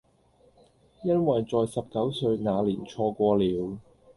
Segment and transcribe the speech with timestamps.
[1.03, 3.77] 因為在十九歲那年錯過了